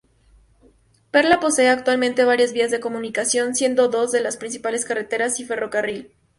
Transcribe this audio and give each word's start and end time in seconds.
Parla 1.11 1.39
posee 1.39 1.69
actualmente 1.69 2.25
varias 2.25 2.53
vías 2.53 2.71
de 2.71 2.79
comunicación, 2.79 3.53
siendo 3.53 3.87
dos 3.87 4.13
las 4.13 4.35
principales 4.35 4.83
carreteras 4.83 5.39
y 5.39 5.45
ferrocarril. 5.45 6.11